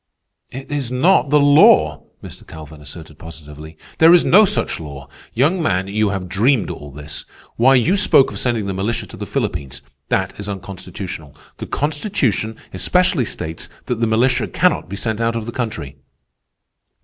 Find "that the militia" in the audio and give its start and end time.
13.85-14.47